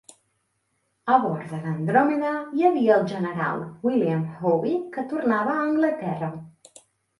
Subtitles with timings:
[1.15, 6.35] A bord de l'"Andromeda" hi havia el General William Howe, que tornava a Anglaterra.